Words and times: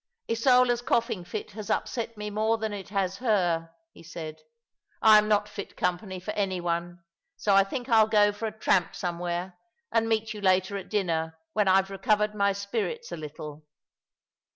"Isola's 0.31 0.81
coughing 0.81 1.23
fit 1.23 1.51
has 1.51 1.69
upset 1.69 2.17
me 2.17 2.31
more 2.31 2.57
than 2.57 2.73
it 2.73 2.89
has 2.89 3.19
her/' 3.19 3.69
he 3.93 4.01
said;" 4.01 4.41
I'm 5.03 5.27
not 5.27 5.47
fit 5.47 5.77
company 5.77 6.19
for 6.19 6.31
any 6.31 6.59
one, 6.59 7.03
so 7.37 7.53
I 7.53 7.63
think 7.63 7.87
I'll 7.87 8.07
go 8.07 8.31
for 8.31 8.47
a 8.47 8.51
tramp 8.59 8.95
somewhere, 8.95 9.59
and 9.91 10.09
meet 10.09 10.33
you 10.33 10.41
later 10.41 10.75
at 10.75 10.89
dinner, 10.89 11.37
when 11.53 11.67
I've 11.67 11.91
recovered 11.91 12.33
my 12.33 12.51
spirits 12.51 13.11
a 13.11 13.15
little." 13.15 13.67